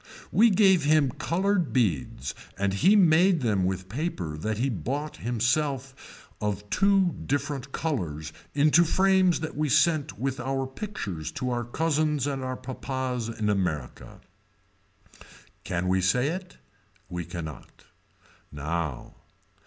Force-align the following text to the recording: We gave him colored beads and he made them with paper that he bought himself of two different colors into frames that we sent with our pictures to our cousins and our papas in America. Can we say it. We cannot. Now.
We 0.31 0.49
gave 0.49 0.83
him 0.83 1.11
colored 1.11 1.71
beads 1.73 2.33
and 2.57 2.73
he 2.73 2.95
made 2.95 3.41
them 3.41 3.65
with 3.65 3.87
paper 3.87 4.35
that 4.35 4.57
he 4.57 4.67
bought 4.67 5.17
himself 5.17 6.27
of 6.41 6.67
two 6.71 7.13
different 7.23 7.71
colors 7.71 8.33
into 8.55 8.83
frames 8.83 9.41
that 9.41 9.55
we 9.55 9.69
sent 9.69 10.17
with 10.17 10.39
our 10.39 10.65
pictures 10.65 11.31
to 11.33 11.51
our 11.51 11.63
cousins 11.65 12.25
and 12.25 12.43
our 12.43 12.57
papas 12.57 13.29
in 13.29 13.47
America. 13.47 14.21
Can 15.63 15.87
we 15.87 16.01
say 16.01 16.29
it. 16.29 16.57
We 17.07 17.23
cannot. 17.23 17.83
Now. 18.51 19.13